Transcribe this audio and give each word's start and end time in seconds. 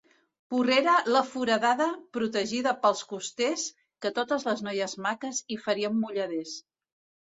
Porrera 0.51 0.93
la 1.15 1.19
Foradada, 1.33 1.85
protegida 2.17 2.73
pels 2.85 3.03
costers, 3.11 3.67
que 4.07 4.13
totes 4.19 4.49
les 4.51 4.65
noies 4.69 4.97
maques 5.09 5.43
hi 5.57 5.63
faríem 5.67 6.01
mulladers. 6.07 6.57